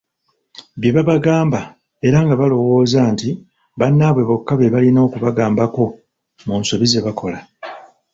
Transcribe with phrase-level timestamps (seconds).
[0.79, 1.59] Bye babagamba,
[2.07, 3.29] era nga balowooza nti
[3.79, 5.83] bannaabwe bokka be balina okubagambako
[6.45, 7.39] mu nsobi zebakola,